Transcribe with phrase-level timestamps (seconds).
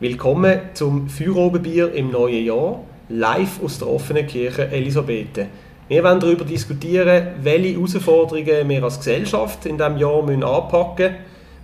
[0.00, 5.48] Willkommen zum Feuerobenbier im neuen Jahr, live aus der offenen Kirche Elisabeth.
[5.88, 11.16] Wir wollen darüber diskutieren, welche Herausforderungen wir als Gesellschaft in diesem Jahr anpacken müssen.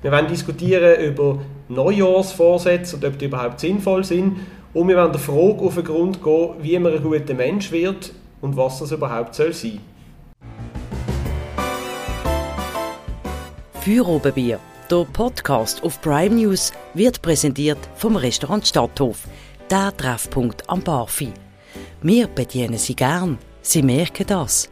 [0.03, 4.39] Wir wollen diskutieren über Neujahrsvorsätze und ob die überhaupt sinnvoll sind.
[4.73, 8.13] Und wir wollen der Frage auf den Grund gehen, wie man ein guter Mensch wird
[8.41, 9.79] und was das überhaupt soll sein
[13.81, 14.59] Feuerobenbier,
[14.91, 19.27] der Podcast auf Prime News, wird präsentiert vom Restaurant Stadthof,
[19.71, 21.33] der Treffpunkt am Barfi.
[22.03, 23.39] Wir bedienen Sie gern.
[23.63, 24.71] Sie merken das.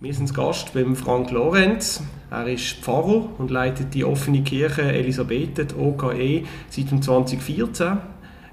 [0.00, 2.02] Wir sind Gast beim Frank Lorenz.
[2.30, 7.98] Er ist Pfarrer und leitet die offene Kirche Elisabeth, die OKE, seit 2014.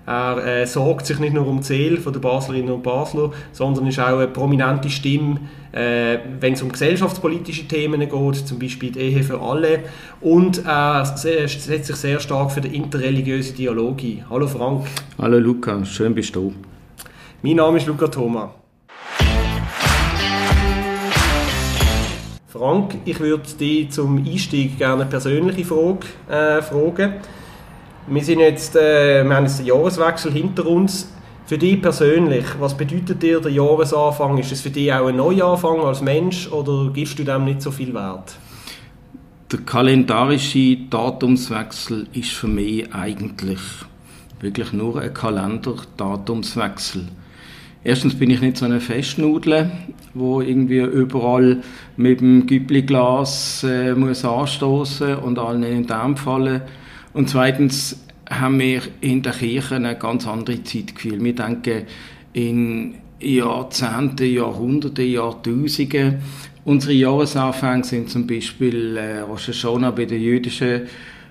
[0.06, 4.00] Er äh, sorgt sich nicht nur um die Seele der Baslerinnen und Basler, sondern ist
[4.00, 5.40] auch eine prominente Stimme,
[5.72, 9.84] äh, wenn es um gesellschaftspolitische Themen geht, zum Beispiel die Ehe für alle.
[10.22, 14.26] Und er setzt sich sehr stark für den interreligiösen Dialog ein.
[14.30, 14.88] Hallo Frank.
[15.18, 16.54] Hallo Luca, schön bist du.
[17.42, 18.54] Mein Name ist Luca Thoma.
[22.48, 27.14] Frank, ich würde dich zum Einstieg gerne eine persönliche Frage äh, fragen.
[28.08, 31.14] Wir, sind jetzt, äh, wir haben jetzt den Jahreswechsel hinter uns.
[31.50, 34.38] Für dich persönlich, was bedeutet dir der Jahresanfang?
[34.38, 37.72] Ist es für dich auch ein Neuanfang als Mensch oder gibst du dem nicht so
[37.72, 38.38] viel Wert?
[39.52, 43.58] Der kalendarische Datumswechsel ist für mich eigentlich
[44.40, 47.08] wirklich nur ein Kalenderdatumswechsel.
[47.84, 49.72] Erstens bin ich nicht so eine Festnudel,
[50.14, 51.64] wo irgendwie überall
[51.98, 56.62] mit dem Güppli-Glas äh, muss anstoßen und allen in den Darm fallen
[57.14, 57.98] und zweitens
[58.30, 61.24] haben wir in der Kirche eine ganz andere Zeitgefühl.
[61.24, 61.86] Wir denken
[62.34, 66.20] in Jahrzehnten, Jahrhunderten, Jahrtausenden.
[66.64, 70.84] Unsere Jahresanfänge sind zum Beispiel äh, Rosh Hashanah bei den jüdischen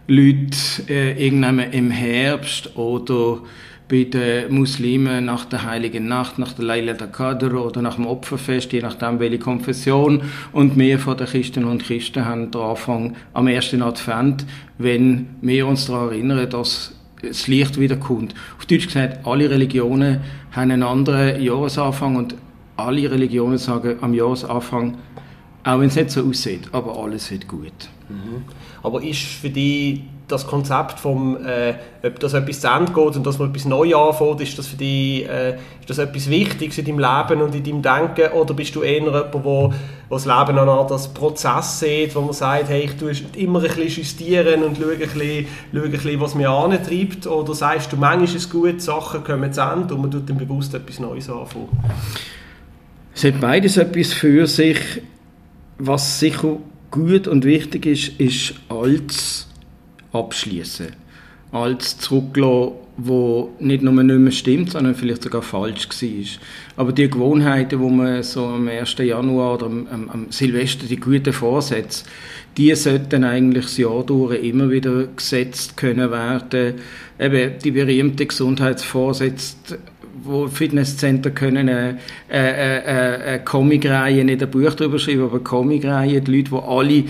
[0.09, 0.51] Leuten
[0.89, 3.41] äh, irgendwann im Herbst oder
[3.89, 8.73] bei den Muslimen nach der Heiligen Nacht, nach der der Qadr oder nach dem Opferfest,
[8.73, 10.23] je nachdem welche Konfession.
[10.53, 14.45] Und wir von den Christen und Christen haben den Anfang am ersten Advent,
[14.79, 18.35] wenn wir uns daran erinnern, dass das Licht wiederkommt.
[18.59, 20.21] Auf Deutsch gesagt, alle Religionen
[20.53, 22.35] haben einen anderen Jahresanfang und
[22.77, 24.97] alle Religionen sagen am Jahresanfang,
[25.65, 27.73] auch wenn es nicht so aussieht, aber alles wird gut.
[28.09, 28.45] Mhm.
[28.83, 33.27] Aber ist für dich das Konzept vom, äh, ob das etwas zu Ende geht und
[33.27, 36.85] dass man etwas neu anfängt, ist das für dich äh, ist das etwas Wichtiges in
[36.85, 39.73] deinem Leben und in deinem Denken oder bist du eher jemand, wo
[40.11, 44.03] das Leben an als Prozess sieht, wo man sagt, hey, ich tue immer ein bisschen
[44.03, 48.25] justieren und schaue ein bisschen, schaue ein bisschen was mich antreibt oder sagst du, manchmal
[48.25, 51.69] ist es gut, Sachen kommen zu Ende und man tut dann bewusst etwas Neues anfangen?
[53.15, 54.79] Es hat beides etwas für sich.
[55.81, 56.57] Was sicher
[56.91, 59.49] gut und wichtig ist, ist als
[60.13, 60.89] abschließen.
[61.53, 66.43] Als zurücklassen, wo nicht nur nicht mehr stimmt, sondern vielleicht sogar falsch war.
[66.77, 68.97] Aber die Gewohnheiten, wo man so am 1.
[68.99, 72.05] Januar oder am, am, am Silvester die guten Vorsätze,
[72.57, 76.75] die sollten eigentlich das Jahr durch immer wieder gesetzt können werden.
[77.21, 79.79] Eben die berühmten Gesundheitsvorsätze,
[80.29, 86.21] wo Fitnesscenter können eine, eine, eine, eine Comicreihe, nicht ein Buch darüber schreiben, aber Comicreihe,
[86.21, 87.05] die Leute, die alle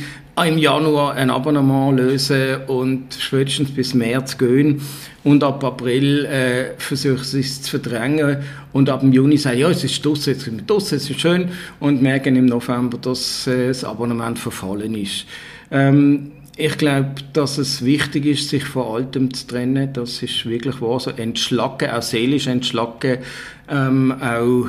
[0.46, 4.80] im Januar ein Abonnement lösen und spätestens bis März gehen
[5.24, 8.38] und ab April äh, versuchen sie es zu verdrängen
[8.72, 11.48] und ab Juni sagen, ja, es ist draussen, jetzt sind wir draussen, es ist schön
[11.80, 15.26] und merken im November, dass äh, das Abonnement verfallen ist.
[15.70, 19.92] Ähm, ich glaube, dass es wichtig ist, sich von Altem zu trennen.
[19.92, 20.98] Das ist wirklich wahr.
[20.98, 23.18] So entschlacken, auch seelisch entschlacken,
[23.68, 24.66] ähm, auch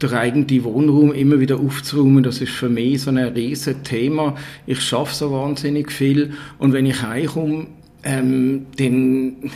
[0.00, 4.36] der eigene Wohnraum immer wieder aufzuräumen, das ist für mich so ein riesen Thema.
[4.66, 7.66] Ich schaffe so wahnsinnig viel und wenn ich heimkomme,
[8.04, 9.50] ähm, dann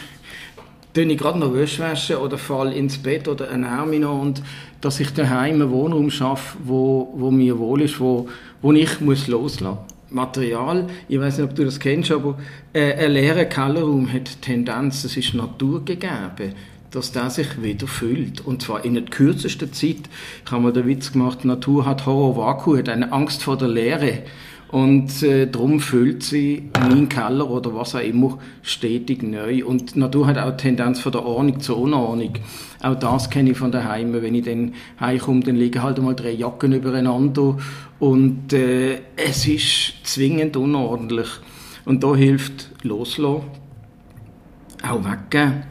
[0.93, 4.43] tue ich gerade noch Wäsche oder fall ins Bett oder ernähre mich und
[4.83, 8.29] dass ich daheim einen Wohnraum schaffe, wo, wo mir wohl ist, wo,
[8.61, 12.37] wo ich muss loslassen Material, ich weiß nicht, ob du das kennst, aber
[12.73, 16.55] äh, ein leerer Kellerraum hat Tendenz, das ist naturgegeben
[16.93, 18.41] dass der sich wieder füllt.
[18.41, 20.09] Und zwar in der kürzesten Zeit.
[20.45, 23.69] Ich habe mir den Witz gemacht, Natur hat Horror Vakuum, hat eine Angst vor der
[23.69, 24.23] Leere.
[24.69, 29.65] Und äh, darum füllt sie mein Keller oder was auch immer stetig neu.
[29.65, 32.33] Und die Natur hat auch Tendenz von der Ordnung zur Unordnung.
[32.83, 34.13] Auch das kenne ich von daheim.
[34.13, 37.59] Wenn ich dann heimkomme, dann liegen halt einmal drei Jacken übereinander.
[37.99, 41.29] Und äh, es ist zwingend unordentlich.
[41.85, 43.45] Und da hilft loslassen,
[44.83, 45.65] auch weggeben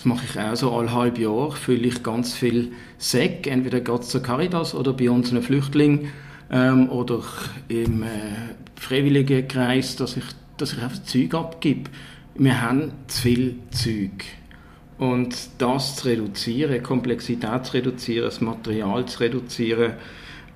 [0.00, 4.04] das mache ich auch so alle halb Jahr, fülle ich ganz viel Säck, entweder geht
[4.04, 6.08] zur Caritas oder bei unseren Flüchtlingen
[6.50, 7.22] ähm, oder
[7.68, 8.06] im äh,
[8.76, 10.24] Freiwilligenkreis, dass ich
[10.56, 11.90] dass ich einfach Zeug abgebe.
[12.34, 14.24] Wir haben zu viel Zeug.
[14.96, 19.92] Und das zu reduzieren, Komplexität zu reduzieren, das Material zu reduzieren,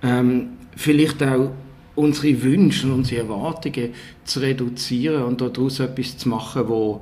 [0.05, 1.51] ähm, vielleicht auch
[1.97, 7.01] unsere Wünsche und unsere Erwartungen zu reduzieren und daraus etwas zu machen, wo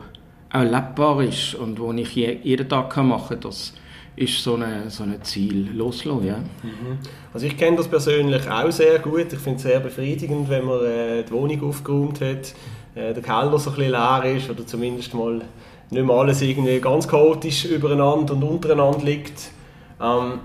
[0.52, 3.72] auch lebbar ist und wo ich jeden Tag machen kann, das
[4.14, 6.26] ist so ein so eine Ziel loslassen.
[6.26, 6.37] Ja.
[6.37, 6.99] Mhm.
[7.32, 9.32] Also ich kenne das persönlich auch sehr gut.
[9.32, 12.54] Ich finde es sehr befriedigend, wenn man äh, die Wohnung aufgeräumt hat,
[12.94, 15.40] äh, der Keller so ein bisschen leer ist oder zumindest mal
[15.90, 19.50] nicht mehr alles irgendwie ganz chaotisch übereinander und untereinander liegt.
[20.00, 20.40] Ähm,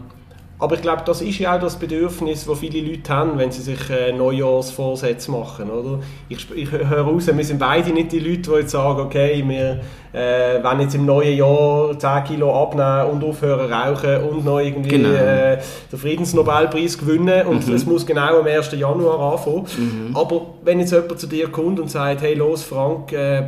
[0.59, 3.61] aber ich glaube, das ist ja auch das Bedürfnis, das viele Leute haben, wenn sie
[3.61, 5.69] sich äh, Neujahrsvorsätze machen.
[5.69, 5.99] Oder?
[6.29, 9.81] Ich, ich höre raus, wir sind beide nicht die Leute, die jetzt sagen, okay, wir
[10.13, 14.89] äh, wollen jetzt im neuen Jahr 10 Kilo abnehmen und aufhören rauchen und noch irgendwie
[14.89, 15.09] genau.
[15.09, 15.59] äh,
[15.91, 17.75] den Friedensnobelpreis gewinnen und mhm.
[17.75, 18.71] es muss genau am 1.
[18.71, 19.67] Januar anfangen.
[19.77, 20.17] Mhm.
[20.17, 23.43] Aber wenn jetzt jemand zu dir kommt und sagt, hey los Frank, äh,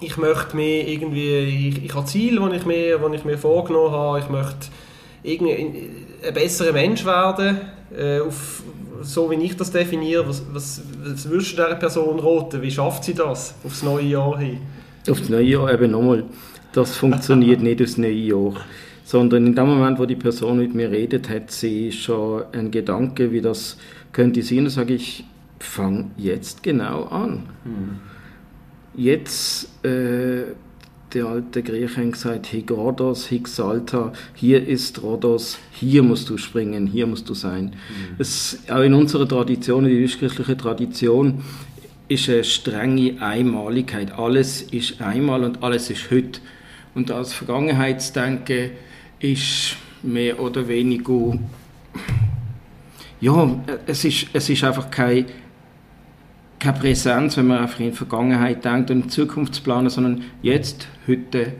[0.00, 3.92] ich möchte mir irgendwie, ich, ich habe Ziele, die ich mir, die ich mir vorgenommen
[3.92, 4.68] habe, ich möchte
[5.22, 5.90] irgendwie
[6.26, 7.58] ein besserer Mensch werden,
[7.96, 8.62] äh, auf,
[9.02, 10.28] so wie ich das definiere.
[10.28, 12.62] Was, was, was würdest du dieser Person raten?
[12.62, 14.58] Wie schafft sie das aufs neue Jahr hin?
[15.08, 16.24] Aufs neue Jahr eben nochmal,
[16.72, 18.54] das funktioniert nicht aufs neue Jahr.
[19.04, 23.32] Sondern in dem Moment, wo die Person mit mir redet, hat sie schon einen Gedanke,
[23.32, 23.76] wie das
[24.12, 24.58] könnte sein.
[24.58, 25.24] Dann sage ich,
[25.58, 27.44] fang jetzt genau an.
[27.64, 28.00] Hm.
[28.94, 30.52] Jetzt äh,
[31.14, 36.38] die alten Griechen haben gesagt, hic Rhodos, hic Salta, hier ist Rhodos, hier musst du
[36.38, 37.66] springen, hier musst du sein.
[37.66, 38.16] Mhm.
[38.18, 41.42] Es, auch in unserer Tradition, in der jüdisch-christlichen Tradition,
[42.08, 44.12] ist eine strenge Einmaligkeit.
[44.18, 46.40] Alles ist einmal und alles ist heute.
[46.94, 48.70] Und das Vergangenheitsdenken
[49.20, 51.38] ist mehr oder weniger,
[53.20, 55.26] ja, es ist, es ist einfach kein
[56.62, 59.90] keine Präsenz, wenn man einfach in die Vergangenheit denkt und in die Zukunft zu planen,
[59.90, 61.54] sondern jetzt, heute,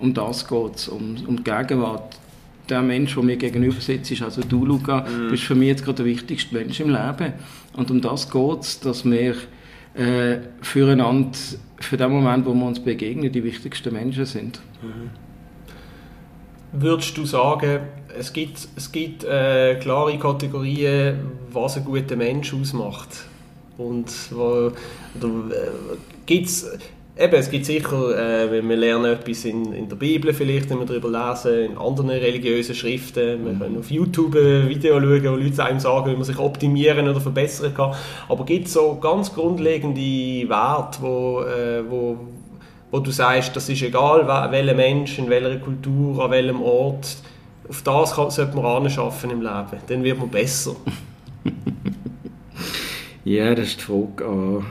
[0.00, 2.18] um das geht es, um, um die Gegenwart.
[2.68, 5.30] Der Mensch, der mir gegenüber sitzt, ist also du, Luca, mhm.
[5.30, 7.32] bist für mich jetzt gerade der wichtigste Mensch im Leben.
[7.74, 9.36] Und um das geht es, dass wir
[9.94, 11.38] äh, füreinander,
[11.78, 14.60] für den Moment, wo wir uns begegnen, die wichtigsten Menschen sind.
[14.82, 15.10] Mhm.
[16.72, 17.80] Würdest du sagen,
[18.18, 21.18] es gibt, es gibt äh, klare Kategorien,
[21.52, 23.29] was ein guter Mensch ausmacht?
[23.80, 24.72] Und wo, äh,
[26.26, 26.70] gibt's,
[27.18, 30.80] eben, es gibt sicher, äh, wenn wir lernen etwas in, in der Bibel vielleicht, wenn
[30.80, 35.36] wir darüber lesen, in anderen religiösen Schriften, wir können auf YouTube ein Video schauen, wo
[35.36, 37.94] Leute einem sagen, wie man sich optimieren oder verbessern kann.
[38.28, 42.18] Aber gibt es so ganz grundlegende Werte, wo, äh, wo,
[42.90, 47.16] wo du sagst, das ist egal, welcher Mensch, in welcher Kultur, an welchem Ort,
[47.66, 50.76] auf das kann, sollte man anschaffen im Leben, dann wird man besser.
[53.24, 54.64] Ja, das ist die Frage an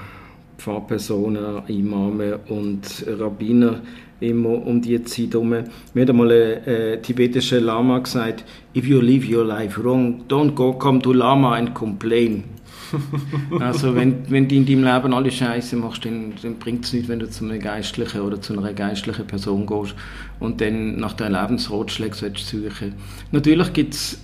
[0.57, 3.81] Pfarrpersonen, Imame und Rabbiner
[4.19, 5.49] immer um die Zeit herum.
[5.93, 8.43] Mir hat einmal ein äh, tibetischer Lama gesagt,
[8.75, 12.43] if you live your life wrong, don't go come to Lama and complain.
[13.59, 17.07] also wenn, wenn du in deinem Leben alle Scheiße machst, dann, dann bringt es nichts,
[17.07, 19.93] wenn du zu einem Geistlichen oder zu einer geistlichen Person gehst
[20.39, 22.95] und dann nach deinem Lebensratschlag suchen
[23.31, 24.19] Natürlich gibt es,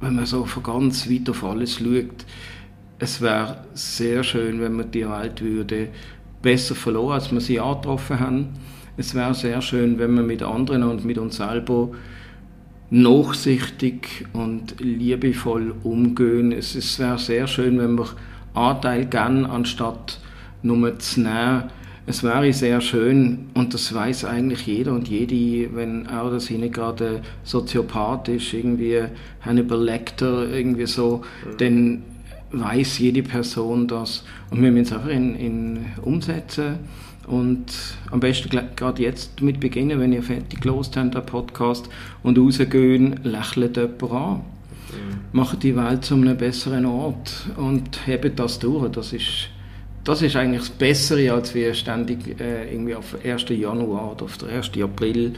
[0.00, 2.24] wenn man so von ganz weit auf alles schaut,
[3.02, 5.88] es wäre sehr schön, wenn wir die Welt würde
[6.40, 8.48] besser verloren, als wir sie angetroffen haben.
[8.96, 11.88] Es wäre sehr schön, wenn wir mit anderen und mit uns selber
[12.90, 16.52] nachsichtig und liebevoll umgehen.
[16.52, 18.06] Es, es wäre sehr schön, wenn wir
[18.54, 20.20] Anteil gern anstatt
[20.62, 21.64] nur zu nehmen.
[22.06, 26.74] Es wäre sehr schön, und das weiß eigentlich jeder und jede, wenn auch das nicht
[26.74, 29.02] gerade Soziopath ist, irgendwie
[29.40, 31.56] Hannibal Lecter, irgendwie so, mhm.
[31.58, 32.02] dann
[32.52, 34.24] weiß jede Person das.
[34.50, 36.78] Und wir müssen es einfach in, in umsetzen
[37.26, 37.66] und
[38.10, 41.88] am besten gerade jetzt damit beginnen, wenn ihr fertig gelost habt, den Podcast,
[42.22, 44.34] und rausgehen, lächelt jemand an.
[44.34, 44.42] Mhm.
[45.32, 48.90] Macht die Welt zu einem besseren Ort und hebt das durch.
[48.90, 49.48] Das ist,
[50.04, 53.48] das ist eigentlich das Bessere, als wir ständig äh, irgendwie auf 1.
[53.50, 54.72] Januar oder auf den 1.
[54.82, 55.34] April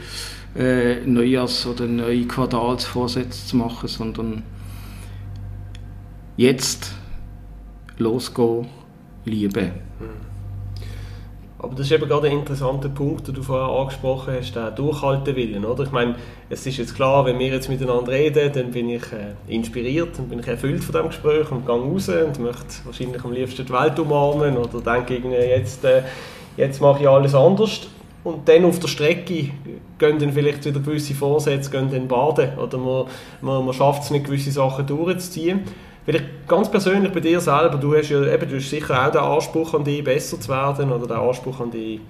[0.57, 4.43] äh, Neujahrs- oder neue Quartalsvorsätze zu machen, sondern
[6.37, 6.95] jetzt
[7.99, 8.67] losgehen,
[9.25, 9.73] lieben.
[11.65, 15.65] Aber das ist eben gerade ein interessanter Punkt, den du vorher angesprochen hast, der Durchhaltewillen,
[15.65, 15.85] oder?
[15.85, 16.17] Ich meine,
[16.51, 20.29] es ist jetzt klar, wenn wir jetzt miteinander reden, dann bin ich äh, inspiriert und
[20.29, 23.73] bin ich erfüllt von dem Gespräch und gehe raus und möchte wahrscheinlich am liebsten die
[23.73, 26.03] Welt umarmen oder denke jetzt, äh,
[26.59, 27.89] jetzt mache ich alles anders.
[28.25, 29.51] Und dann auf der Strecke
[29.99, 33.05] gehen dann vielleicht wieder gewisse Vorsätze gehen dann baden oder man,
[33.41, 35.61] man, man schafft es nicht, gewisse Sachen durchzuziehen.
[36.05, 39.21] Vielleicht ganz persönlich bei dir selber, du hast ja eben, du hast sicher auch den
[39.21, 42.01] Anspruch an dich, besser zu werden oder den Anspruch an dich,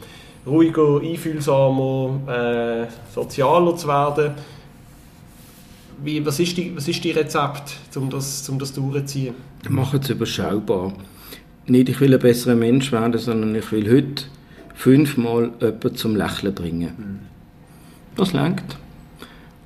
[0.44, 4.32] ruhiger, einfühlsamer, äh, sozialer zu werden.
[6.02, 9.34] Wie, was, ist die, was ist die Rezept, um das, um das durchzuziehen?
[9.68, 10.92] Machen es überschaubar.
[11.66, 14.24] Nicht, ich will ein besserer Mensch werden, sondern ich will heute
[14.74, 16.94] fünfmal jemanden zum Lächeln bringen.
[16.98, 17.18] Mhm.
[18.16, 18.76] Das lenkt.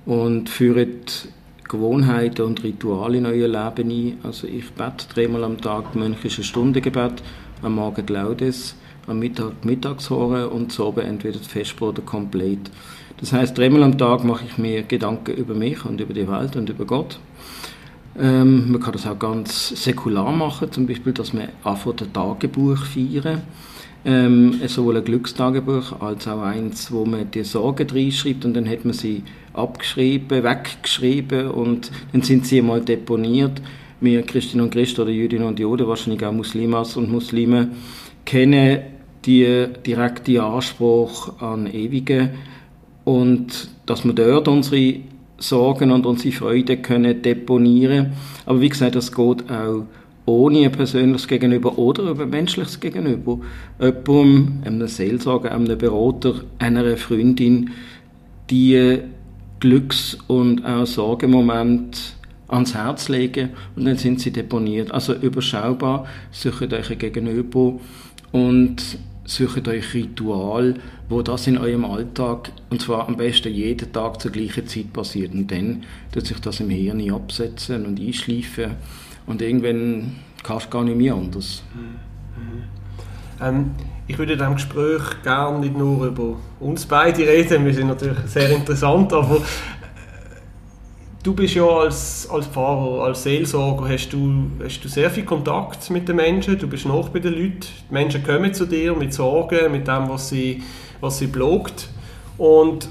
[0.05, 1.29] Und führt
[1.69, 4.19] Gewohnheiten und Rituale in euer Leben ein.
[4.23, 7.23] Also ich bete dreimal am Tag mönchische Stundengebet,
[7.63, 8.75] am Morgen Laudes,
[9.07, 12.71] am Mittag Mittagshore und so entweder das Festbrot oder komplett.
[13.21, 16.57] Das heißt, dreimal am Tag mache ich mir Gedanken über mich und über die Welt
[16.57, 17.19] und über Gott.
[18.19, 22.79] Ähm, man kann das auch ganz säkular machen, zum Beispiel, dass man anfängt, ein Tagebuch
[22.79, 23.43] feiern.
[24.05, 28.85] Ähm, sowohl ein Glückstagebuch als auch eins, wo man die Sorgen reinschreibt und dann hat
[28.85, 29.25] man sie
[29.59, 33.61] abgeschrieben, weggeschrieben und dann sind sie mal deponiert.
[34.01, 37.71] Wir Christinnen und Christen oder Jüdinnen und Juden, wahrscheinlich auch Muslimas und Muslime,
[38.25, 38.81] kennen
[39.25, 42.31] die direkte Anspruch an Ewige
[43.05, 45.01] und dass wir dort unsere
[45.39, 48.13] Sorgen und unsere Freude können deponieren.
[48.47, 49.85] Aber wie gesagt, das geht auch
[50.27, 53.39] ohne ein persönliches Gegenüber oder über ein menschliches Gegenüber.
[53.81, 57.71] Jemandem, einem Seelsorger, einem Berater, einer Freundin,
[58.51, 58.99] die
[59.61, 61.99] Glücks- und auch Sorgemomente
[62.49, 64.91] ans Herz legen und dann sind sie deponiert.
[64.91, 67.75] Also überschaubar, sucht euch ein Gegenüber
[68.33, 70.75] und sucht euch Ritual,
[71.09, 75.35] wo das in eurem Alltag, und zwar am besten jeden Tag zur gleichen Zeit passiert.
[75.35, 78.73] Und dann tut sich das im Hirn absetzen und einschleifen.
[79.27, 81.63] Und irgendwann kannst du gar nicht mehr anders.
[81.75, 83.45] Mhm.
[83.45, 83.71] Ähm,
[84.09, 88.19] ich würde in diesem Gespräch gerne nicht nur über uns beide reden, wir sind natürlich
[88.27, 89.41] sehr interessant, aber
[91.21, 95.91] Du bist ja als, als Pfarrer, als Seelsorger, hast du, hast du sehr viel Kontakt
[95.91, 99.13] mit den Menschen, du bist noch bei den Leuten, die Menschen kommen zu dir mit
[99.13, 100.63] Sorgen, mit dem, was sie,
[101.01, 101.89] was sie blockt
[102.39, 102.89] und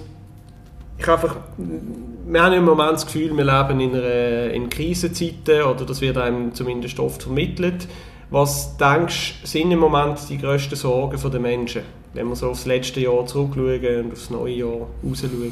[0.98, 5.86] ich einfach, wir haben im Moment das Gefühl, wir leben in, einer, in Krisenzeiten oder
[5.86, 7.88] das wird einem zumindest oft vermittelt.
[8.30, 12.66] Was denkst du, sind im Moment die grössten Sorgen der Menschen, wenn wir so aufs
[12.66, 15.52] letzte Jahr zurückschauen und aufs neue Jahr rausschauen?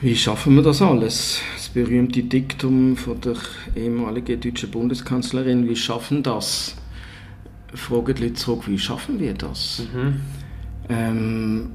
[0.00, 1.40] Wie schaffen wir das alles?
[1.56, 3.36] Das berühmte Diktum von der
[3.74, 6.76] ehemaligen deutschen Bundeskanzlerin, wie schaffen das?
[7.74, 9.82] Fragen die Leute zurück, wie schaffen wir das?
[9.92, 10.20] Mhm.
[10.88, 11.70] Ähm,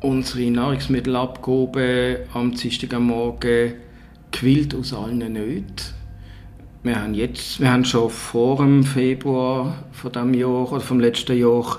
[0.00, 3.74] unsere Nahrungsmittelabgabe am Dienstag am Morgen
[4.30, 6.01] quillt aus allen Nöten.
[6.84, 11.38] Wir haben, jetzt, wir haben schon vor dem Februar von dem Jahr oder vom letzten
[11.38, 11.78] Jahr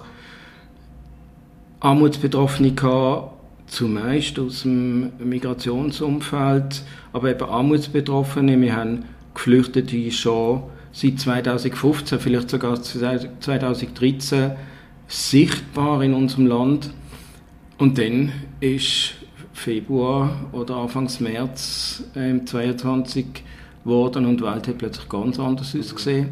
[1.81, 3.33] Armutsbetroffene gehabt,
[3.67, 8.61] zumeist aus dem Migrationsumfeld, aber eben Armutsbetroffene.
[8.61, 14.51] Wir haben Geflüchtete schon seit 2015, vielleicht sogar 2013
[15.09, 16.91] sichtbar in unserem Land.
[17.77, 18.31] Und dann
[18.61, 19.15] ist
[19.51, 23.43] Februar oder Anfangs März äh, 22
[23.83, 26.29] geworden und die Welt hat plötzlich ganz anders ausgesehen.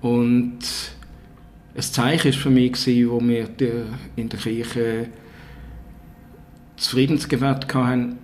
[0.00, 0.58] Und
[1.74, 3.48] ein Zeichen war für mich, wo wir
[4.16, 5.08] in der Kirche
[6.76, 8.18] Friedensgebet hatten,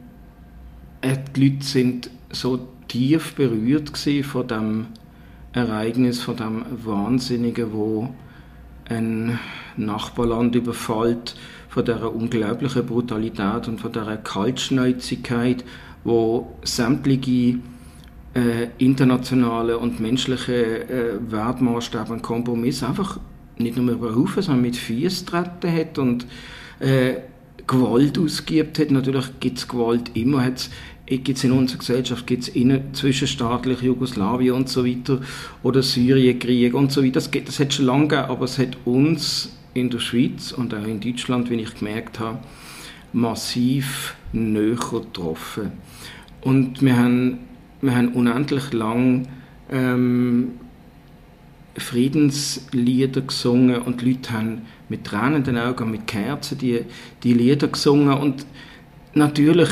[1.01, 4.87] äh, die Leute sind so tief berührt von dem
[5.53, 8.13] Ereignis, von dem Wahnsinnigen, wo
[8.89, 9.39] ein
[9.77, 11.37] Nachbarland überfällt,
[11.69, 15.65] von der unglaublichen Brutalität und von der Kaltschnäuzigkeit,
[16.05, 17.59] wo sämtliche
[18.39, 23.19] äh, internationale und menschliche äh, Wertmaßstäbe und Kompromisse einfach
[23.59, 26.27] nicht nur über Haufen, sondern mit Füßen treten hat und
[26.81, 27.15] äh,
[27.67, 28.91] Gewalt ausgibt hat.
[28.91, 30.45] Natürlich gibt es Gewalt immer.
[30.45, 30.71] Hat's,
[31.07, 35.21] gibt es in unserer Gesellschaft gibt's innen, zwischenstaatlich Jugoslawien und so weiter
[35.63, 37.15] oder Syrienkrieg und so weiter.
[37.15, 40.75] Das, gibt, das hat schon lange gegeben, aber es hat uns in der Schweiz und
[40.75, 42.39] auch in Deutschland, wie ich gemerkt habe,
[43.13, 45.73] massiv näher getroffen.
[46.43, 47.39] Und wir haben,
[47.81, 49.29] wir haben unendlich lang
[49.71, 50.53] ähm,
[51.77, 56.81] Friedenslieder gesungen und die Leute haben mit tränenden Augen, mit Kerzen die,
[57.23, 58.47] die Lieder gesungen und
[59.15, 59.69] natürlich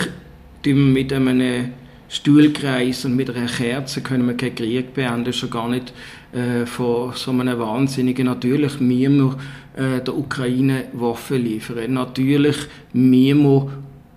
[0.64, 1.70] mit einem
[2.08, 5.92] Stuhlkreis und mit einer Kerze können wir keinen Krieg beenden, schon gar nicht
[6.32, 8.26] äh, von so einem Wahnsinnigen.
[8.26, 9.36] Natürlich müssen wir
[9.76, 11.94] äh, der Ukraine Waffen liefern.
[11.94, 12.56] Natürlich
[12.92, 13.68] müssen wir,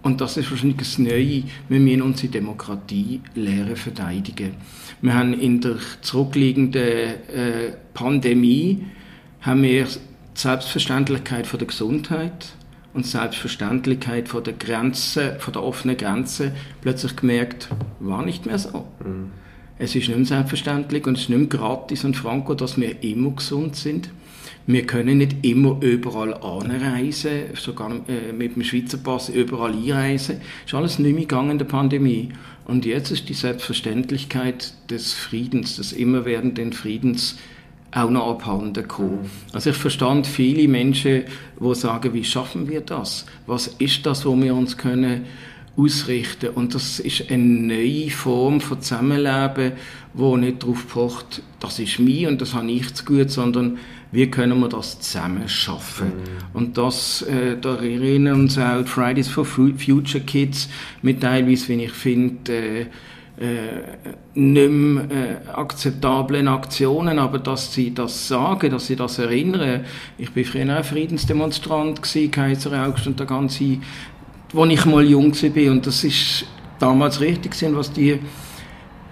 [0.01, 4.51] und das ist wahrscheinlich das Neue, wir müssen unsere Demokratie lehren verteidigen.
[5.01, 8.85] Wir haben in der zurückliegenden äh, Pandemie
[9.41, 9.89] haben wir die
[10.33, 12.53] Selbstverständlichkeit von der Gesundheit
[12.93, 18.57] und die Selbstverständlichkeit von der Grenze, von der offenen Grenze plötzlich gemerkt, war nicht mehr
[18.57, 18.87] so.
[19.03, 19.31] Mhm.
[19.77, 23.03] es ist nicht mehr selbstverständlich und es ist nicht mehr gratis und franco, dass wir
[23.03, 24.09] immer gesund sind.
[24.67, 30.41] Wir können nicht immer überall anreisen, sogar äh, mit dem Schweizer Pass überall einreisen.
[30.65, 32.29] Es ist alles nicht mehr gegangen in der Pandemie.
[32.65, 37.37] Und jetzt ist die Selbstverständlichkeit des Friedens, des immerwährenden Friedens,
[37.91, 39.29] auch noch abhanden gekommen.
[39.53, 41.23] Also ich verstand viele Menschen,
[41.59, 43.25] die sagen, wie schaffen wir das?
[43.47, 45.25] Was ist das, wo wir uns können
[45.75, 46.49] ausrichten?
[46.49, 49.73] Und das ist eine neue Form von Zusammenleben,
[50.13, 53.79] wo nicht darauf pocht, das ist mir und das habe ich zu gut, sondern
[54.11, 56.07] wie können wir das zusammen schaffen?
[56.07, 56.57] Mhm.
[56.57, 60.69] Und das, äh, da erinnern uns auch Fridays for Future Kids
[61.01, 62.85] mit teilweise, wie ich finde, äh,
[63.39, 69.85] äh, nicht mehr äh, akzeptablen Aktionen, aber dass sie das sagen, dass sie das erinnern.
[70.17, 73.77] Ich bin früher auch Friedensdemonstrant gewesen, Kaiser August und der ganze,
[74.51, 76.45] wo ich mal jung war und das ist
[76.79, 78.19] damals richtig gewesen, was die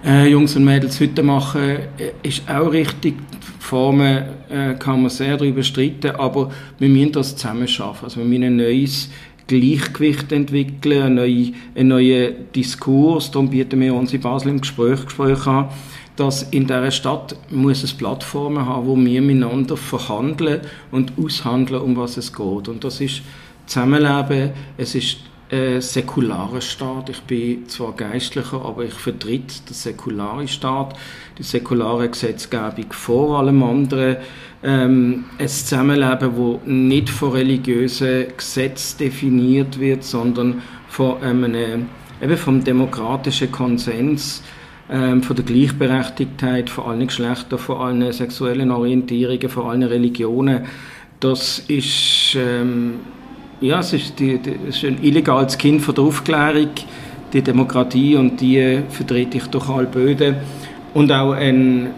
[0.06, 3.16] äh, Jungs und Mädels heute machen, äh, ist auch richtig.
[3.60, 8.06] Formen äh, kann man sehr darüber streiten, aber wir müssen das zusammen schaffen.
[8.06, 9.10] Also wir müssen ein neues
[9.46, 13.30] Gleichgewicht entwickeln, einen neuen, einen neuen Diskurs.
[13.30, 15.68] Darum bieten wir uns in Basel im Gespräch, Gespräch an,
[16.16, 20.62] dass in dieser Stadt muss es Plattformen haben, wo wir miteinander verhandeln
[20.92, 22.70] und aushandeln, um was es geht.
[22.70, 23.22] Und das ist
[23.66, 25.18] Zusammenleben, es ist
[25.52, 27.10] ein säkularer Staat.
[27.10, 30.98] Ich bin zwar Geistlicher, aber ich vertrete den säkularen Staat,
[31.38, 34.18] die säkulare Gesetzgebung vor allem anderen
[34.64, 41.90] ähm, ein Zusammenleben, wo nicht von religiösen Gesetzen definiert wird, sondern von einem,
[42.22, 44.44] eben vom demokratischen Konsens,
[44.90, 50.66] ähm, von der Gleichberechtigtheit von allen Geschlechtern, von allen sexuellen Orientierungen, von allen Religionen.
[51.20, 53.00] Das ist, ähm,
[53.62, 56.70] ja, es ist, die, die, es ist ein illegales Kind von der Aufklärung,
[57.34, 60.36] die Demokratie und die vertrete ich durch alle Böden.
[60.94, 61.90] Und auch ein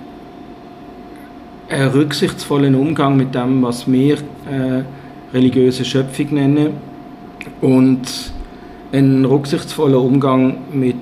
[1.69, 4.83] einen rücksichtsvollen Umgang mit dem, was wir äh,
[5.33, 6.73] religiöse Schöpfung nennen
[7.61, 8.33] und
[8.91, 10.95] einen rücksichtsvollen Umgang mit,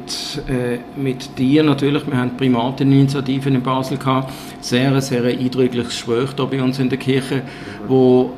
[0.49, 2.05] äh, mit dir natürlich.
[2.05, 7.43] Wir haben Primateninitiativen in Basel gehabt, sehr, sehr eindrückliches hier bei uns in der Kirche,
[7.87, 8.31] wo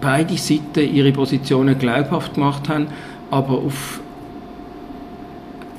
[0.00, 2.88] beide Seiten ihre Positionen glaubhaft gemacht haben,
[3.30, 4.00] aber auf,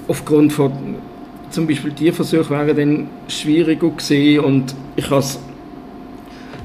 [0.08, 0.72] aufgrund von
[1.50, 5.24] zum Beispiel Tierversuche wären dann schwieriger gewesen und ich habe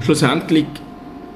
[0.01, 0.65] schlussendlich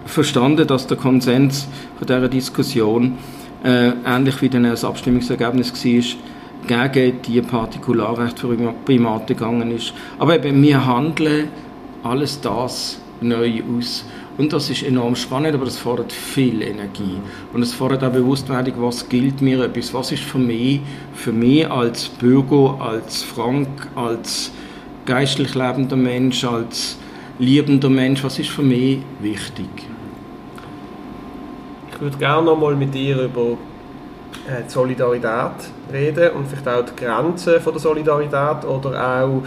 [0.05, 3.17] verstanden, dass der Konsens von dieser Diskussion
[3.63, 9.93] äh, ähnlich wie dann das Abstimmungsergebnis war, gegen die Partikularrecht für Primaten gegangen ist.
[10.19, 11.47] Aber eben, wir handeln
[12.03, 14.05] alles das neu aus.
[14.37, 17.19] Und das ist enorm spannend, aber das fordert viel Energie.
[17.53, 20.81] Und es fordert auch Bewusstwerdung, was gilt mir etwas, was ist für mich,
[21.15, 24.51] für mich als Bürger, als Frank, als
[25.05, 26.97] geistlich lebender Mensch, als
[27.39, 29.69] liebender Mensch, was ist für mich wichtig?
[31.91, 33.57] Ich würde gerne noch mal mit dir über
[34.47, 39.41] äh, die Solidarität reden und vielleicht auch die Grenzen von der Solidarität oder auch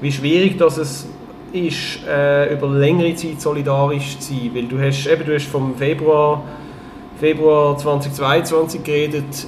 [0.00, 1.08] wie schwierig das es
[1.56, 5.74] ist, äh, über längere Zeit solidarisch zu sein, weil du hast, eben, du hast vom
[5.76, 6.42] Februar,
[7.18, 9.46] Februar 2022 geredet,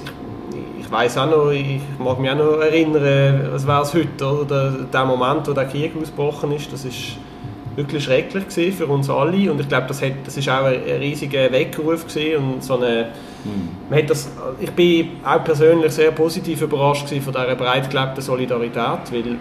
[0.79, 4.71] ich weiß auch noch, ich mag mich auch noch erinnern, was wäre es heute, oder?
[4.91, 7.17] Der Moment, wo der Krieg ausgebrochen ist, das ist
[7.75, 9.51] wirklich schrecklich gewesen für uns alle.
[9.51, 13.09] Und ich glaube, das, hat, das ist auch ein, riesiger Weckruf gewesen und so eine,
[13.43, 13.69] mhm.
[13.89, 19.11] man hat das, ich bin auch persönlich sehr positiv überrascht von dieser breit gelebten Solidarität,
[19.11, 19.37] weil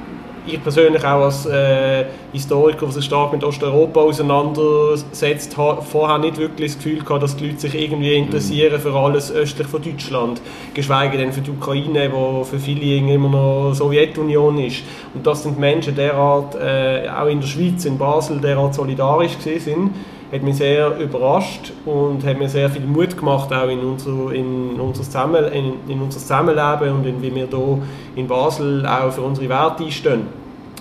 [0.55, 6.39] ich persönlich auch als äh, Historiker, der sich stark mit Osteuropa auseinandersetzt, habe vorher nicht
[6.39, 10.41] wirklich das Gefühl gehabt, dass die Leute sich irgendwie interessieren für alles östlich von Deutschland,
[10.75, 14.83] geschweige denn für die Ukraine, wo für viele immer noch Sowjetunion ist.
[15.15, 19.65] Und dass sind Menschen derart, äh, auch in der Schweiz, in Basel, derart solidarisch gewesen
[19.65, 19.91] sind,
[20.33, 24.79] hat mich sehr überrascht und hat mir sehr viel Mut gemacht, auch in unser, in
[24.79, 27.79] unser, Zusammen, in, in unser Zusammenleben und in, wie wir hier
[28.15, 30.27] in Basel auch für unsere Werte einstehen.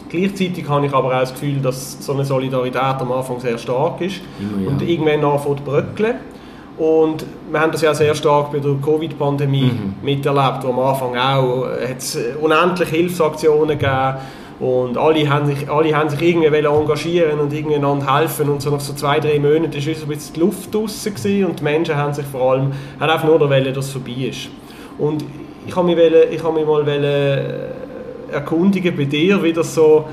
[0.10, 4.02] Gleichzeitig habe ich aber auch das Gefühl, dass so eine Solidarität am Anfang sehr stark
[4.02, 4.70] ist ja.
[4.70, 6.16] und irgendwann anfängt zu bröckeln.
[6.78, 9.96] Und wir haben das ja sehr stark bei der Covid-Pandemie mhm.
[10.02, 14.18] miterlebt, wo am Anfang auch äh, es unendlich Hilfsaktionen gegeben
[14.60, 18.50] und alle haben sich, alle haben sich irgendwie engagieren und irgendwie einander helfen.
[18.50, 21.64] Und so nach so zwei, drei Monaten war ein bisschen die Luft draussen und die
[21.64, 24.50] Menschen haben sich vor allem haben einfach nur wollen, dass es vorbei ist.
[24.98, 25.24] Und
[25.68, 27.50] ich habe mich, wollen, ich habe mich mal wollen äh,
[28.32, 30.06] erkundigen bei dir, wie das so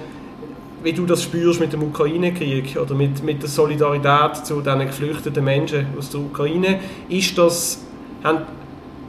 [0.85, 5.43] wie du das spürst mit dem Ukraine-Krieg oder mit, mit der Solidarität zu den geflüchteten
[5.43, 6.79] Menschen aus der Ukraine.
[7.09, 7.81] Ist das,
[8.23, 8.43] haben,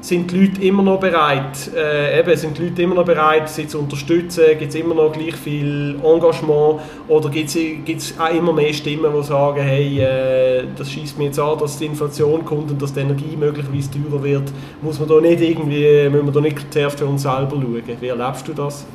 [0.06, 3.68] sind die Leute immer noch bereit, äh, eben, sind die Leute immer noch bereit, sie
[3.68, 4.44] zu unterstützen?
[4.60, 6.82] Gibt es immer noch gleich viel Engagement?
[7.08, 11.40] Oder gibt es auch immer mehr Stimmen, die sagen, hey, äh, das schießt mir jetzt
[11.40, 14.44] an, dass die Inflation kommt und dass die Energie möglicherweise teurer wird?
[14.84, 17.98] Muss man da nicht irgendwie, müssen wir da nicht zuerst für uns selber schauen?
[18.00, 18.86] Wie erlebst du das?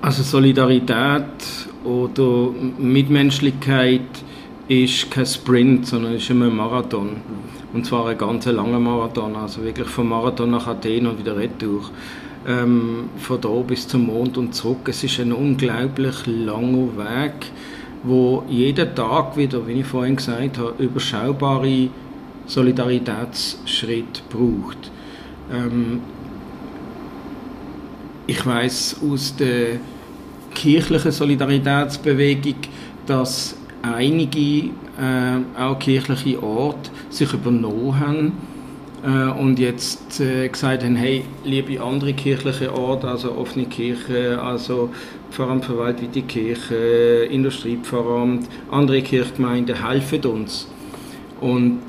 [0.00, 2.48] Also Solidarität oder
[2.78, 4.00] Mitmenschlichkeit
[4.66, 7.16] ist kein Sprint, sondern ist immer ein Marathon.
[7.72, 11.90] Und zwar ein ganz langer Marathon, also wirklich vom Marathon nach Athen und wieder retour.
[12.46, 14.88] Ähm, von da bis zum Mond und zurück.
[14.88, 17.46] Es ist ein unglaublich langer Weg,
[18.04, 21.88] wo jeden Tag wieder, wie ich vorhin gesagt habe, überschaubare
[22.46, 24.90] Solidaritätsschritt braucht.
[25.52, 26.00] Ähm,
[28.26, 29.80] ich weiß aus der
[30.54, 32.56] kirchlichen Solidaritätsbewegung,
[33.06, 38.32] dass einige äh, auch kirchliche Orte sich übernommen haben
[39.02, 44.90] äh, und jetzt äh, gesagt haben, hey, liebe andere kirchliche Orte, also offene Kirche, also
[45.30, 50.68] Pfarramt für Waldweite Kirche, Industriepfarramt, andere Kirchgemeinden, helfen uns.
[51.40, 51.82] Und,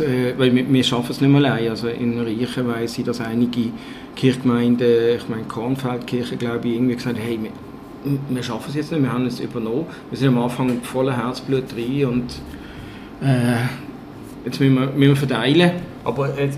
[0.00, 1.68] äh, weil wir, wir schaffen es nicht mehr allein.
[1.68, 3.70] Also in Riechen weiss ich, dass einige
[4.16, 7.50] Kirchgemeinden, ich meine Kornfeldkirche, glaube ich, irgendwie gesagt haben, hey, wir,
[8.28, 9.86] wir schaffen es jetzt nicht, wir haben es übernommen.
[10.10, 12.32] Wir sind am Anfang voller Herzblut rein und
[13.20, 13.66] äh,
[14.46, 15.72] jetzt müssen wir, müssen wir verteilen.
[16.04, 16.48] Aber äh,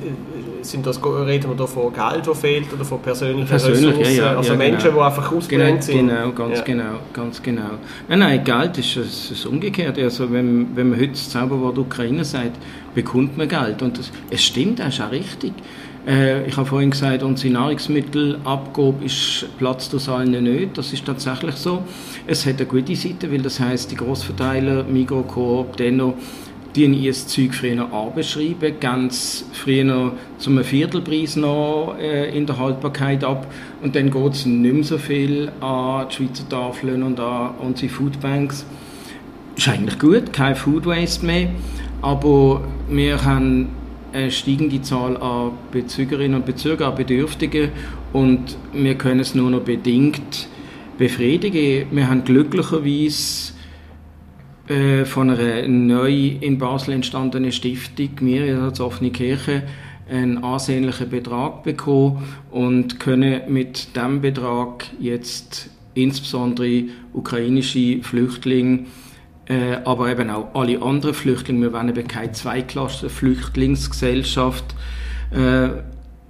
[0.63, 4.15] sind das, reden wir da von Geld, das fehlt oder von persönlichen Persönlich, Ressourcen?
[4.15, 4.97] Ja, ja, also ja, Menschen, genau.
[4.97, 6.09] die einfach genau, sind?
[6.09, 7.71] Genau, ganz genau, ganz genau.
[8.09, 9.99] Nein, nein, Geld ist es ist umgekehrt.
[9.99, 12.59] Also wenn, wenn man heute das Zauberwort Ukraine sagt,
[12.95, 13.81] bekommt man Geld.
[13.83, 15.55] Und das, es stimmt, das ist auch richtig.
[16.07, 20.77] Äh, ich habe vorhin gesagt, unsere Nahrungsmittelabgabe ist platzt aus allen nicht.
[20.77, 21.83] Das ist tatsächlich so.
[22.27, 26.15] Es hat eine gute Seite, weil das heißt, die Grossverteiler, Migros, Coop, Denno,
[26.77, 33.47] die ihr Zeug früher anbeschreiben, ganz früher zum Viertelpreis noch äh, in der Haltbarkeit ab
[33.83, 37.91] und dann geht es nicht mehr so viel an die Schweizer Tafeln und an unsere
[37.91, 38.67] Foodbanks.
[39.57, 41.49] Ist eigentlich gut, kein Food Waste mehr,
[42.03, 43.71] aber wir haben
[44.13, 47.71] eine steigende Zahl an Bezügerinnen und Bezüger, an Bedürftigen
[48.13, 50.49] und wir können es nur noch bedingt
[50.97, 51.87] befriedigen.
[51.91, 53.53] Wir haben glücklicherweise
[54.69, 59.63] äh, von einer neu in Basel entstandenen Stiftung, wir als offene Kirche,
[60.11, 68.81] einen ansehnlichen Betrag bekommen und können mit diesem Betrag jetzt insbesondere ukrainische Flüchtlinge,
[69.47, 74.75] äh, aber eben auch alle anderen Flüchtlinge, wir wollen eben keine Zweiklassen-Flüchtlingsgesellschaft,
[75.31, 75.69] äh,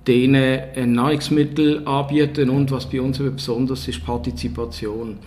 [0.07, 5.18] denen Nahrungsmittel anbieten und was bei uns besonders ist, Partizipation.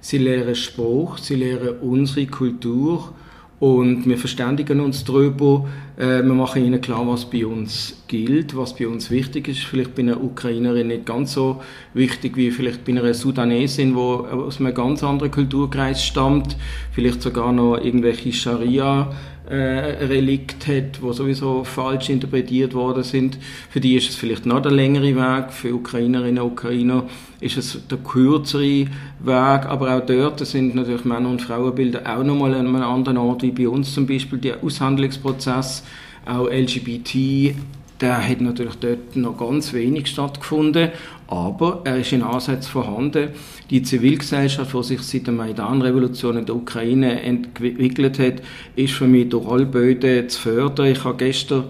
[0.00, 3.12] Sie lehren Spruch, sie lehren unsere Kultur
[3.60, 5.68] und wir verständigen uns darüber.
[5.98, 9.60] Äh, wir machen ihnen klar, was bei uns gilt, was bei uns wichtig ist.
[9.60, 11.60] Vielleicht bei einer Ukrainerin nicht ganz so
[11.92, 16.56] wichtig wie vielleicht bei einer Sudanesin, die aus einem ganz anderen Kulturkreis stammt,
[16.92, 19.12] vielleicht sogar noch irgendwelche Scharia
[19.50, 23.36] äh, Relikt hat, wo sowieso falsch interpretiert worden sind.
[23.68, 27.04] Für die ist es vielleicht noch der längere Weg, für Ukrainerinnen und Ukrainer
[27.40, 28.86] ist es der kürzere
[29.20, 33.42] Weg, aber auch dort sind natürlich Männer- und Frauenbilder auch nochmal an einem anderen Ort
[33.42, 34.38] wie bei uns zum Beispiel.
[34.38, 35.82] Der Aushandlungsprozess,
[36.26, 37.54] auch LGBT,
[38.00, 40.90] der hat natürlich dort noch ganz wenig stattgefunden,
[41.30, 43.28] aber er ist in Ansätzen vorhanden.
[43.70, 48.42] Die Zivilgesellschaft, die sich seit der Maidan-Revolution in der Ukraine entwickelt hat,
[48.74, 50.86] ist für mich durch alle Böden zu fördern.
[50.86, 51.64] Ich habe gestern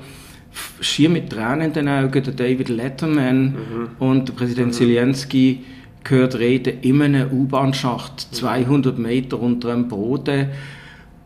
[0.80, 3.88] schier mit Tränen in den Augen den David Letterman mhm.
[3.98, 4.72] und den Präsident mhm.
[4.72, 5.60] Zelensky
[6.04, 10.48] gehört reden in einem U-Bahn-Schacht, 200 Meter unter dem Boden.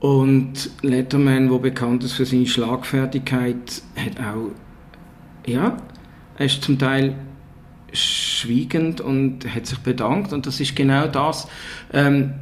[0.00, 4.50] Und Letterman, der bekannt ist für seine Schlagfertigkeit, hat auch,
[5.46, 5.76] ja,
[6.36, 7.14] er ist zum Teil
[7.94, 10.32] schwiegend und hat sich bedankt.
[10.32, 11.48] Und das ist genau das.
[11.92, 12.34] Ähm,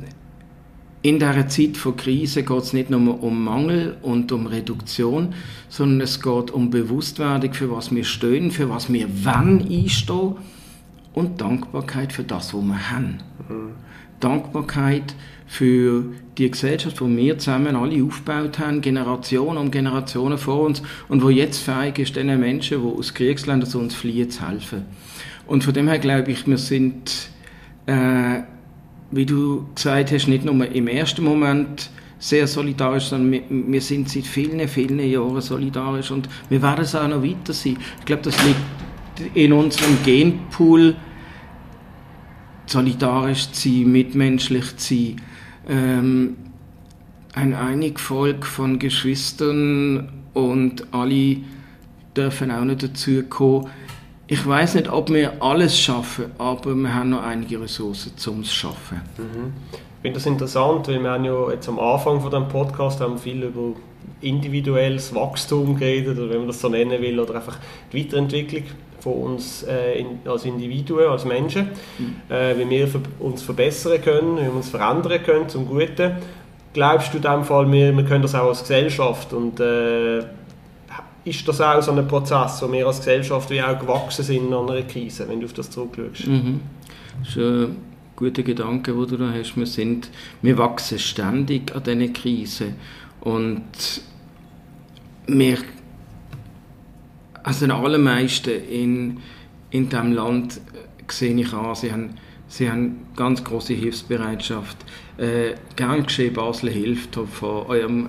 [1.02, 5.34] in dieser Zeit von Krise geht es nicht nur um Mangel und um Reduktion,
[5.68, 10.36] sondern es geht um Bewusstwerdung, für was wir stehen, für was wir wann einstehen
[11.12, 13.18] und Dankbarkeit für das, was wir haben.
[13.48, 13.72] Mhm.
[14.20, 16.04] Dankbarkeit für
[16.38, 21.28] die Gesellschaft, die wir zusammen alle aufgebaut haben, Generationen um Generationen vor uns und wo
[21.28, 24.84] jetzt fähig ist, den Menschen, die aus Kriegsländern zu uns fliehen, zu helfen.
[25.52, 27.28] Und von dem her glaube ich, wir sind
[27.84, 28.40] äh,
[29.10, 34.08] wie du gesagt hast, nicht nur im ersten Moment sehr solidarisch, sondern wir, wir, sind
[34.08, 37.76] seit vielen, vielen Jahren solidarisch und wir werden es auch noch weiter sein.
[37.98, 40.96] Ich glaube, das liegt in unserem Genpool,
[42.64, 45.16] solidarisch zu sein, mitmenschlich zu sein.
[45.68, 46.36] Ähm,
[47.34, 51.36] ein einig Volk von Geschwistern und alle
[52.16, 53.68] dürfen auch noch dazu kommen.
[54.32, 58.48] Ich weiß nicht, ob wir alles schaffen, aber wir haben noch einige Ressourcen, um es
[58.48, 59.02] zu schaffen.
[59.18, 59.52] Mhm.
[59.72, 63.18] Ich finde das interessant, weil wir haben ja jetzt am Anfang von dem Podcast haben
[63.18, 63.74] viel über
[64.22, 67.58] individuelles Wachstum geredet, oder wenn man das so nennen will, oder einfach
[67.92, 68.62] die Weiterentwicklung
[69.00, 71.68] von uns äh, in, als Individuen, als Menschen,
[71.98, 72.34] mhm.
[72.34, 76.12] äh, wie wir uns verbessern können, wie wir uns verändern können zum Guten.
[76.72, 80.20] Glaubst du in dem Fall, wir, wir können das auch als Gesellschaft und äh,
[81.24, 84.68] ist das auch so ein Prozess, wo wir als Gesellschaft wie auch gewachsen sind an
[84.68, 86.26] einer Krise, wenn du auf das zurückschaust?
[86.26, 86.61] Mhm.
[87.20, 87.76] Das ist ein
[88.16, 89.56] guter Gedanke, den du da hast.
[89.56, 90.11] Wir, sind,
[90.42, 92.74] wir wachsen ständig an diesen Krisen
[93.20, 93.62] und
[95.26, 95.58] wir
[97.42, 99.18] also den allermeisten in,
[99.70, 100.61] in diesem Land
[101.08, 102.14] sehe ich an, sie haben,
[102.48, 104.76] sie haben ganz große Hilfsbereitschaft.
[105.18, 108.09] Äh, gern geschehen, Basel hilft von eurem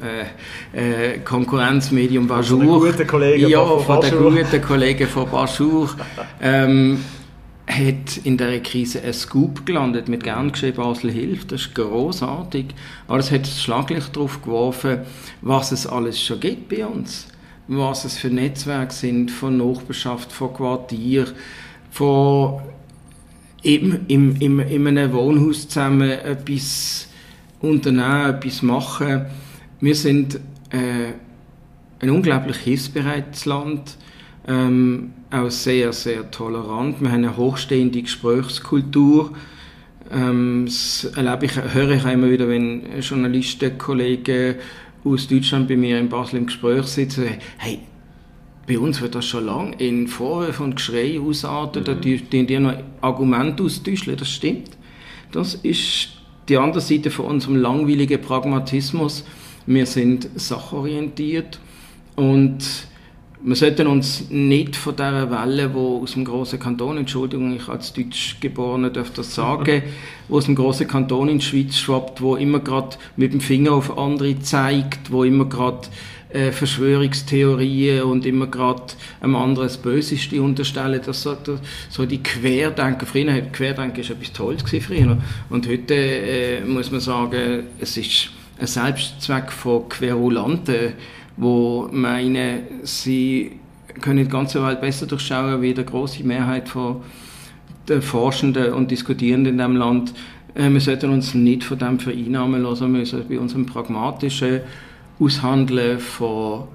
[0.74, 2.60] äh, äh, Konkurrenzmedium Bajour.
[2.60, 5.90] Von den guten Kollegen ja, von, von den guten Kollegen von Bajour.
[6.42, 7.04] ähm,
[7.66, 11.52] hat in dieser Krise ein Scoop gelandet mit gern geschehen, Basel hilft.
[11.52, 12.68] Das ist großartig.
[13.08, 15.00] Aber es hat das Schlaglicht darauf geworfen,
[15.42, 17.28] was es alles schon gibt bei uns
[17.68, 21.28] was es für Netzwerke sind von Nachbarschaft, von Quartier,
[21.92, 22.62] von
[23.64, 27.08] eben im, im, in einem Wohnhaus zusammen etwas
[27.60, 29.26] unternehmen, etwas machen.
[29.80, 30.36] Wir sind
[30.70, 31.14] äh,
[32.00, 33.98] ein unglaublich hilfsbereites Land,
[34.48, 37.00] ähm, auch sehr, sehr tolerant.
[37.00, 39.32] Wir haben eine hochstehende Gesprächskultur.
[40.12, 44.56] Ähm, das erlebe ich, höre ich auch immer wieder, wenn Journalisten, Kollegen
[45.06, 47.26] aus Deutschland bei mir in Basel im Gespräch sitzen,
[47.58, 47.80] hey,
[48.66, 51.86] bei uns wird das schon lange in Vorwürfen und Geschrei ausarten, mhm.
[51.86, 54.72] da die, die, die noch Argumente austauschen, das stimmt.
[55.32, 56.10] Das ist
[56.48, 59.26] die andere Seite von unserem langweiligen Pragmatismus.
[59.66, 61.60] Wir sind sachorientiert
[62.16, 62.88] und
[63.46, 67.92] wir sollten uns nicht von dieser Welle, die aus dem großen Kanton, Entschuldigung, ich als
[67.92, 69.84] Deutschgeborener darf das sagen,
[70.30, 73.74] wo aus dem großen Kanton in die Schweiz schwappt, wo immer gerade mit dem Finger
[73.74, 75.90] auf andere zeigt, wo immer gerade
[76.30, 81.02] äh, Verschwörungstheorien und immer gerade einem anderen das Böseste unterstellen.
[81.06, 83.06] Das so, das, so die Querdenker.
[83.06, 88.30] Früher hat Querdenken ist etwas Tolles gewesen, Und heute äh, muss man sagen, es ist
[88.58, 90.94] ein Selbstzweck von Querulanten,
[91.38, 93.60] wo meinen, sie
[94.02, 97.02] können die ganze Welt besser durchschauen wie die große Mehrheit von
[97.88, 100.14] der Forschenden und Diskutierenden in diesem Land.
[100.56, 104.62] Äh, wir sollten uns nicht von dem vereinnahmen lassen, wir sollten bei unserem pragmatischen
[105.20, 106.66] Aushandeln von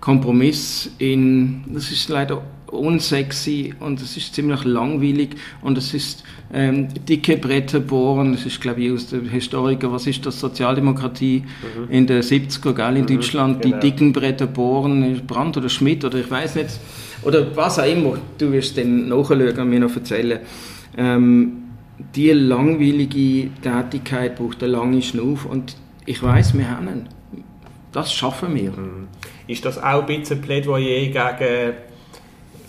[0.00, 6.88] Kompromiss in, das ist leider unsexy und es ist ziemlich langweilig und es ist ähm,
[7.08, 11.90] dicke Bretter bohren, das ist glaube ich aus der Historiker, was ist das, Sozialdemokratie mhm.
[11.90, 13.76] in den 70er, gell, in mhm, Deutschland, genau.
[13.76, 16.70] die dicken Bretter bohren, Brandt oder Schmidt oder ich weiß nicht,
[17.22, 20.40] oder was auch immer, du wirst dann nachschauen und mir noch erzählen.
[20.96, 21.56] Ähm,
[22.14, 27.08] die langweilige Tätigkeit braucht eine lange Schnuff und ich weiß, wir haben ihn.
[27.92, 28.70] Das schaffen wir.
[28.70, 29.08] Mhm.
[29.46, 31.74] Ist das auch ein bisschen Plädoyer gegen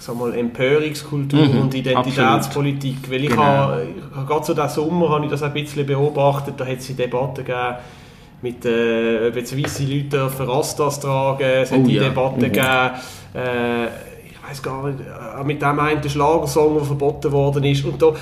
[0.01, 2.95] sag mal, Empörungskultur mhm, und Identitätspolitik.
[2.97, 3.11] Absolut.
[3.11, 3.43] Weil ich genau.
[3.43, 3.87] habe,
[4.27, 7.75] gerade so diesen Sommer habe ich das ein bisschen beobachtet, da hat es Debatten gegeben,
[8.41, 12.03] mit, äh, ob jetzt weiße Leute Rastas tragen, es hat oh, die ja.
[12.03, 12.43] Debatten mhm.
[12.45, 12.91] gegeben,
[13.35, 18.01] äh, ich weiß gar nicht, äh, mit dem einen Schlagersong, der verboten worden ist und
[18.01, 18.13] da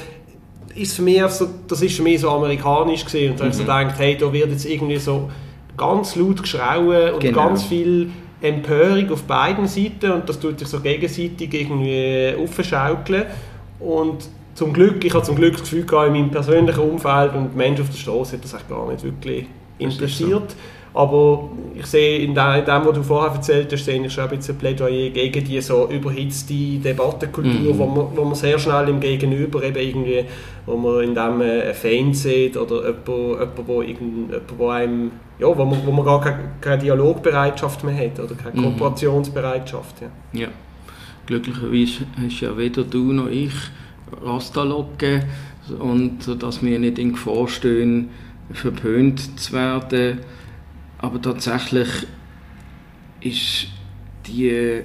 [0.75, 3.51] ist für mich so, das ist für mich so amerikanisch gesehen und da mhm.
[3.51, 5.29] ich so gedacht, hey, da wird jetzt irgendwie so
[5.77, 7.45] ganz laut geschrauen und genau.
[7.45, 8.11] ganz viel
[8.41, 13.25] Empörung auf beiden Seiten und das tut sich so gegenseitig irgendwie aufschaukeln
[13.80, 17.56] und zum Glück, ich habe zum Glück das Gefühl gehabt, in meinem persönlichen Umfeld und
[17.56, 19.45] Menschen auf der Straße hat das eigentlich gar nicht wirklich
[19.78, 20.56] interessiert.
[20.93, 24.23] Aber ich sehe in dem, in dem, was du vorher erzählt hast, sehe ich schon
[24.23, 27.78] ein bisschen Plädoyer gegen die so überhitzte Debattenkultur, mhm.
[27.78, 30.25] wo, man, wo man sehr schnell im Gegenüber eben irgendwie,
[30.65, 35.12] wo man in dem äh, einen Fan sieht oder jemand, jemand, wo, irgend, wo einem,
[35.38, 38.63] ja, wo man, wo man gar keine, keine Dialogbereitschaft mehr hat oder keine mhm.
[38.63, 40.02] Kooperationsbereitschaft.
[40.02, 40.39] Ja.
[40.41, 40.47] ja.
[41.28, 43.54] Glücklicherweise hast ja weder du noch ich
[44.23, 45.25] Rastalocken
[45.78, 48.10] und dass wir nicht in Gefahr stehen,
[48.52, 50.17] verpönt zu werden
[50.99, 51.88] aber tatsächlich
[53.21, 53.67] ist
[54.27, 54.81] die,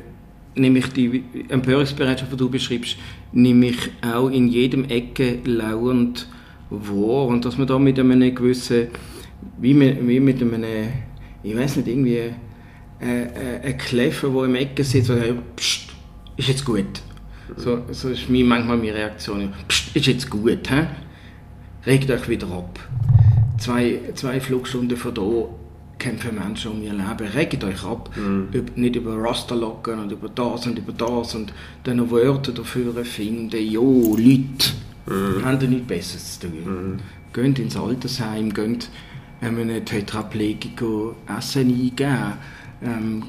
[0.54, 2.96] nämlich die Empörungsbereitschaft, die du beschreibst,
[3.32, 6.26] nehme ich auch in jedem Ecke lauernd
[6.70, 7.26] wahr.
[7.26, 8.88] Und dass man da mit einem gewissen,
[9.58, 10.64] wie mit, wie mit einem,
[11.42, 12.32] ich weiß nicht, irgendwie
[13.00, 15.90] äh, äh, ein Kläffer, der im Ecke sitzt und sagt, Psst,
[16.36, 17.02] ist jetzt gut.
[17.56, 19.52] So, so ist mir manchmal meine Reaktion.
[19.68, 20.86] Psst, ist jetzt gut, hä?
[21.86, 22.78] regt euch wieder ab.
[23.58, 25.48] Zwei, zwei Flugstunden von hier
[25.98, 27.26] kämpfen Menschen um ihr Leben.
[27.34, 28.10] Regt euch ab.
[28.16, 28.48] Mhm.
[28.52, 31.52] Über, nicht über Rasterlocken und über das und über das und
[31.84, 33.56] dann noch Wörter dafür finden.
[33.56, 34.72] Jo, Leute,
[35.06, 35.44] mhm.
[35.44, 36.58] haben ihr nichts Besseres zu tun.
[36.64, 36.98] Mhm.
[37.32, 38.88] Geht ins Altersheim, geht
[39.40, 42.32] einem Tetraplegiker Essen eingeben.
[42.82, 43.22] Ähm,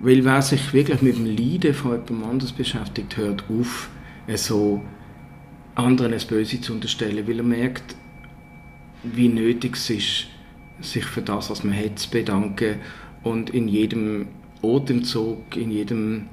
[0.00, 3.88] weil wer sich wirklich mit dem Leiden von jemand anders beschäftigt, hört auf,
[4.36, 4.82] so
[5.74, 7.96] anderen das Böse zu unterstellen, weil er merkt,
[9.02, 10.26] wie nötig es ist,
[10.80, 12.76] sich für das, was man hat, zu bedanken
[13.22, 14.28] und in jedem
[14.62, 16.28] Atemzug, in jedem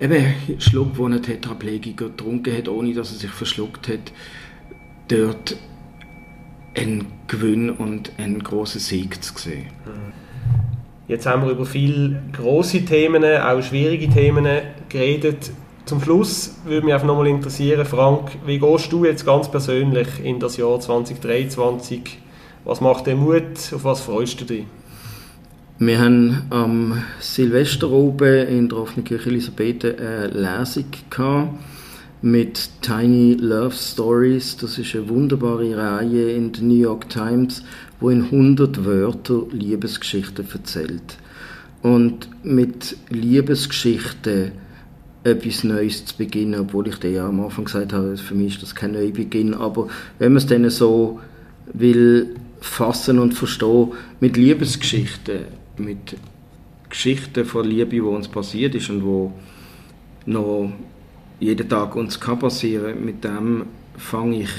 [0.00, 4.12] eben, Schluck, wo ein Tetraplegiker getrunken hat, ohne dass er sich verschluckt hat,
[5.08, 5.56] dort
[6.74, 9.66] ein Gewinn und ein großer Sieg zu sehen.
[11.08, 14.46] Jetzt haben wir über viele große Themen, auch schwierige Themen
[14.88, 15.50] geredet.
[15.84, 20.38] Zum Schluss würde mich einfach nochmal interessieren, Frank, wie gehst du jetzt ganz persönlich in
[20.38, 22.18] das Jahr 2023?
[22.64, 23.72] Was macht dir Mut?
[23.74, 24.66] Auf was freust du dich?
[25.80, 31.58] Wir haben am Silvester oben in der offenen Kirche Elisabeth eine Lesung gehabt
[32.22, 34.56] mit Tiny Love Stories.
[34.58, 37.64] Das ist eine wunderbare Reihe in der New York Times,
[37.98, 41.18] wo in 100 Wörtern Liebesgeschichten erzählt.
[41.82, 44.52] Und mit Liebesgeschichten
[45.24, 48.62] etwas Neues zu beginnen, obwohl ich dir ja am Anfang gesagt habe, für mich ist
[48.62, 49.88] das kein Neubeginn, aber
[50.20, 51.18] wenn man es dann so
[51.72, 55.40] will fassen und verstehen, mit Liebesgeschichten,
[55.76, 56.16] mit
[56.88, 59.32] Geschichten von Liebe, die uns passiert ist und wo
[60.26, 60.72] noch
[61.40, 64.50] jeden Tag uns kann passieren, mit dem fange ich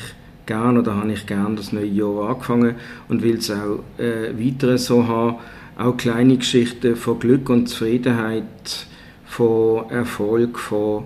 [0.45, 2.75] gern oder habe ich gern das neue Jahr angefangen
[3.07, 5.37] und will es auch äh, weiter so haben,
[5.77, 8.87] auch kleine Geschichten von Glück und Zufriedenheit,
[9.25, 11.05] von Erfolg, von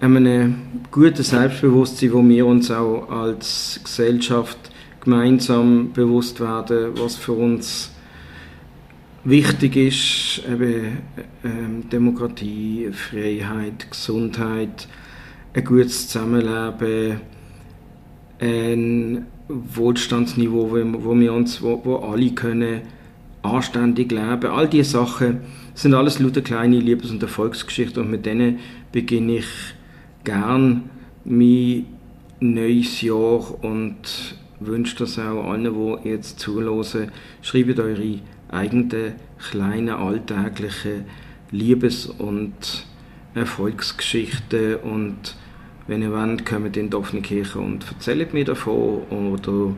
[0.00, 0.54] einem
[0.90, 4.71] guten Selbstbewusstsein, wo wir uns auch als Gesellschaft
[5.02, 7.92] gemeinsam bewusst werden, was für uns
[9.24, 10.98] wichtig ist, eben,
[11.44, 14.88] ähm, Demokratie, Freiheit, Gesundheit,
[15.54, 17.20] ein gutes Zusammenleben,
[18.40, 22.82] ein Wohlstandsniveau, wo, wo wir uns, wo, wo alle können
[23.42, 24.46] anständig leben.
[24.46, 25.40] All diese Sachen
[25.74, 28.60] sind alles lauter kleine Liebes- und Erfolgsgeschichten und mit denen
[28.92, 29.46] beginne ich
[30.24, 30.90] gern
[31.24, 31.86] mein
[32.40, 34.36] neues Jahr und
[34.66, 37.10] wünsche das auch allen, die jetzt zuhören.
[37.42, 39.14] Schreibt eure eigenen
[39.50, 41.04] kleinen alltäglichen
[41.50, 42.86] Liebes- und
[43.34, 45.36] Erfolgsgeschichten und
[45.86, 49.74] wenn ihr wollt, kommt in die offene Kirche und erzählt mir davon oder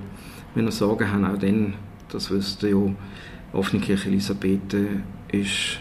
[0.55, 1.75] wenn ihr Sorgen habt, auch dann,
[2.11, 2.95] das wisst ihr ja,
[3.53, 4.77] offene Kirche Elisabeth
[5.33, 5.79] ist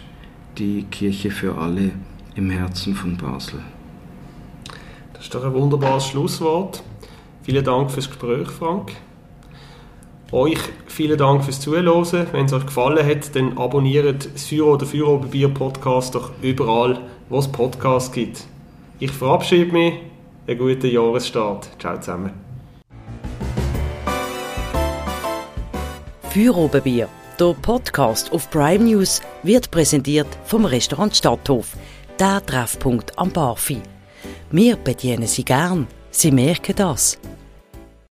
[0.57, 1.91] die Kirche für alle
[2.35, 3.59] im Herzen von Basel.
[5.13, 6.83] Das ist doch ein wunderbares Schlusswort.
[7.43, 8.93] Vielen Dank fürs Gespräch, Frank.
[10.31, 12.27] Euch vielen Dank fürs Zuhören.
[12.31, 17.39] Wenn es euch gefallen hat, dann abonniert Führer oder Führer Bier Podcast doch überall, wo
[17.39, 18.45] es Podcasts gibt.
[18.99, 19.93] Ich verabschiede mich.
[20.47, 21.69] Einen guten Jahresstart.
[21.77, 22.31] Ciao zusammen.
[26.29, 31.75] Führobenbier, der Podcast auf Prime News, wird präsentiert vom Restaurant Stadthof,
[32.19, 33.81] der Treffpunkt am Barfi.
[34.49, 35.85] Wir bedienen Sie gern.
[36.09, 37.19] Sie merken das.